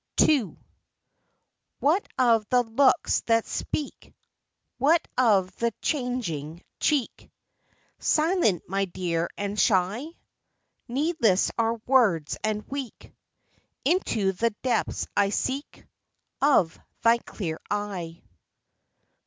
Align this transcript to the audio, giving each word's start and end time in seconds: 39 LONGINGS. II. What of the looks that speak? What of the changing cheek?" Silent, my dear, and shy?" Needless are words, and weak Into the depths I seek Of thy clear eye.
39 0.17 0.35
LONGINGS. 0.35 0.57
II. 0.57 0.63
What 1.79 2.07
of 2.17 2.49
the 2.49 2.63
looks 2.63 3.21
that 3.27 3.45
speak? 3.45 4.15
What 4.79 5.07
of 5.15 5.55
the 5.57 5.75
changing 5.83 6.63
cheek?" 6.79 7.29
Silent, 7.99 8.63
my 8.67 8.85
dear, 8.85 9.29
and 9.37 9.59
shy?" 9.59 10.07
Needless 10.87 11.51
are 11.55 11.79
words, 11.85 12.35
and 12.43 12.67
weak 12.67 13.13
Into 13.85 14.31
the 14.31 14.49
depths 14.63 15.05
I 15.15 15.29
seek 15.29 15.85
Of 16.41 16.79
thy 17.03 17.19
clear 17.19 17.59
eye. 17.69 18.23